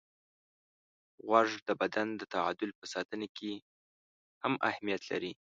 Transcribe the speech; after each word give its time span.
غوږ 1.25 1.49
د 1.67 1.69
بدن 1.81 2.07
د 2.15 2.21
تعادل 2.33 2.69
په 2.79 2.85
ساتنه 2.93 3.27
کې 3.37 3.51
هم 4.43 4.53
اهمیت 4.69 5.01
لري. 5.11 5.33